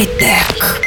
[0.00, 0.80] Хай-тек.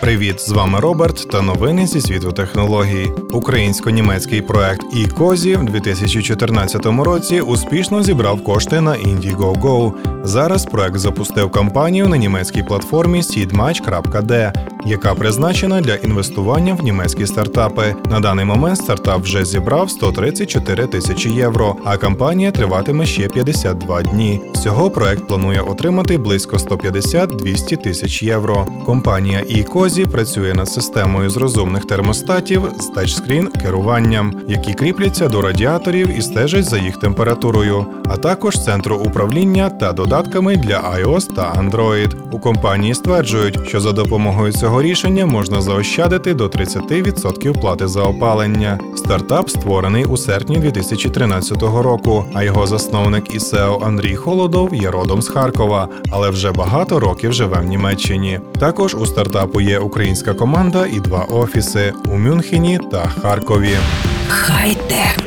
[0.00, 3.10] Привіт, з вами Роберт та новини зі світу технологій.
[3.32, 9.92] Українсько-німецький проект «І-Козі» в 2014 році успішно зібрав кошти на Indiegogo.
[10.24, 14.52] Зараз проект запустив кампанію на німецькій платформі seedmatch.de,
[14.86, 17.94] яка призначена для інвестування в німецькі стартапи.
[18.10, 24.40] На даний момент стартап вже зібрав 134 тисячі євро, а кампанія триватиме ще 52 дні.
[24.54, 28.66] Всього проект планує отримати близько 150-200 тисяч євро.
[28.86, 36.18] Компанія «І-Козі» працює над системою з розумних термостатів з тачскрін керуванням, які кріпляться до радіаторів
[36.18, 42.14] і стежать за їх температурою, а також центру управління та додатками для iOS та Android.
[42.32, 48.78] У компанії стверджують, що за допомогою цього рішення можна заощадити до 30% плати за опалення.
[48.96, 55.22] Стартап створений у серпні 2013 року, а його засновник і SEO Андрій Холодов є родом
[55.22, 58.40] з Харкова, але вже багато років живе в Німеччині.
[58.60, 63.76] Також у стартапу є українська команда і два офіси у Мюнхені та Харкові.
[64.28, 65.21] Хай-тек.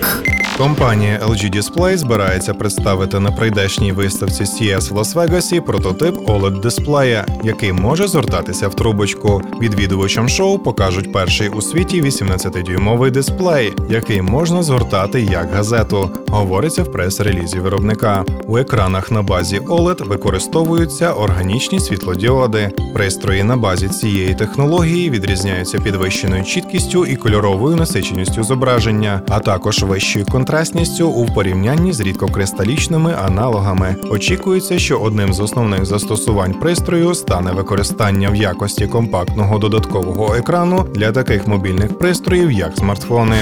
[0.58, 7.74] Компанія LG Display збирається представити на прийдешній виставці CES в Лас-Вегасі прототип oled дисплея, який
[7.74, 9.42] може згортатися в трубочку.
[9.62, 16.12] Відвідувачам шоу покажуть перший у світі 18-дюймовий дисплей, який можна згортати як газету.
[16.28, 18.26] Говориться в прес-релізі виробника.
[18.48, 22.72] У екранах на базі OLED використовуються органічні світлодіоди.
[22.94, 30.26] Пристрої на базі цієї технології відрізняються підвищеною чіткістю і кольоровою насиченістю зображення, а також вищою
[30.46, 33.96] контрастністю у порівнянні з рідкокристалічними аналогами.
[34.10, 41.12] Очікується, що одним з основних застосувань пристрою стане використання в якості компактного додаткового екрану для
[41.12, 43.36] таких мобільних пристроїв, як смартфони.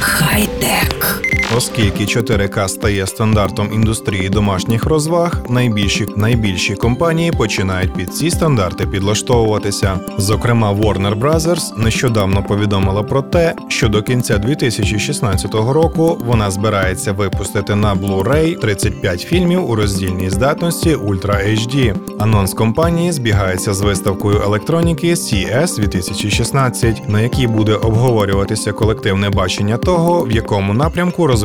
[0.00, 1.22] Хай-тек.
[1.56, 10.00] Оскільки 4К стає стандартом індустрії домашніх розваг, найбільші найбільші компанії починають під ці стандарти підлаштовуватися.
[10.18, 11.78] Зокрема, Warner Bros.
[11.78, 19.20] нещодавно повідомила про те, що до кінця 2016 року вона збирається випустити на Blu-ray 35
[19.20, 21.94] фільмів у роздільній здатності Ultra HD.
[22.18, 30.22] Анонс компанії збігається з виставкою електроніки CES 2016, на якій буде обговорюватися колективне бачення того,
[30.22, 31.39] в якому напрямку розвивається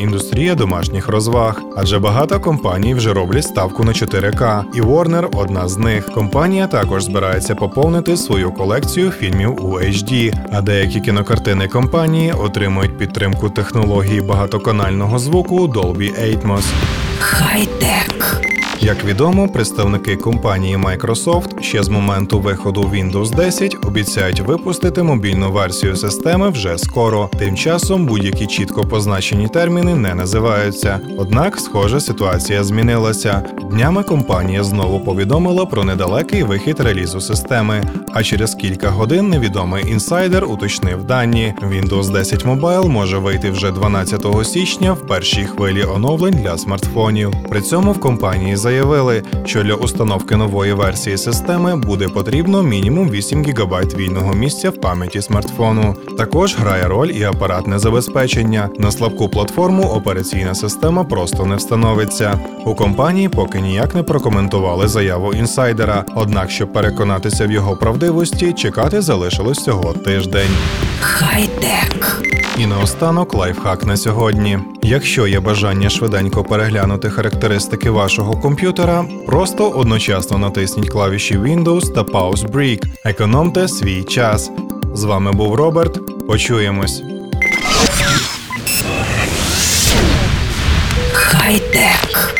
[0.00, 5.76] індустрія домашніх розваг, адже багато компаній вже роблять ставку на 4К, і Warner одна з
[5.76, 6.06] них.
[6.06, 13.50] Компанія також збирається поповнити свою колекцію фільмів у HD, а деякі кінокартини компанії отримують підтримку
[13.50, 16.64] технології багатоканального звуку Dolby Atmos.
[17.18, 18.39] Хай-тек.
[18.90, 25.96] Як відомо, представники компанії Microsoft ще з моменту виходу Windows 10 обіцяють випустити мобільну версію
[25.96, 27.30] системи вже скоро.
[27.38, 31.00] Тим часом будь-які чітко позначені терміни не називаються.
[31.18, 33.42] Однак, схоже, ситуація змінилася.
[33.70, 37.84] Днями компанія знову повідомила про недалекий вихід релізу системи.
[38.12, 41.54] А через кілька годин невідомий інсайдер уточнив дані.
[41.62, 47.32] Windows 10 Mobile може вийти вже 12 січня в першій хвилі оновлень для смартфонів.
[47.48, 53.44] При цьому в компанії заявили, що для установки нової версії системи буде потрібно мінімум 8
[53.44, 55.96] ГБ вільного місця в пам'яті смартфону.
[56.18, 58.68] Також грає роль і апаратне забезпечення.
[58.78, 62.38] На слабку платформу операційна система просто не встановиться.
[62.64, 66.04] У компанії поки ніяк не прокоментували заяву інсайдера.
[66.14, 70.56] Однак, щоб переконатися в його правдивості, чекати залишилось всього тиждень.
[71.00, 72.22] Хай-тек.
[72.60, 74.58] І наостанок лайфхак на сьогодні.
[74.82, 82.50] Якщо є бажання швиденько переглянути характеристики вашого комп'ютера, просто одночасно натисніть клавіші Windows та Pause
[82.50, 82.84] Break.
[83.04, 84.50] Економте свій час.
[84.94, 86.26] З вами був Роберт.
[86.26, 87.02] Почуємось.
[91.12, 92.34] Хай-тек.